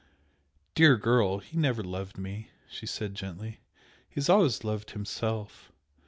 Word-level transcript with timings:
"Dear 0.73 0.97
girl, 0.97 1.37
he 1.37 1.55
never 1.57 1.83
loved 1.83 2.17
me!" 2.17 2.49
she 2.67 2.87
said, 2.87 3.13
gently 3.13 3.59
"He 4.09 4.15
has 4.15 4.29
always 4.29 4.63
loved 4.63 4.89
himself. 4.89 5.71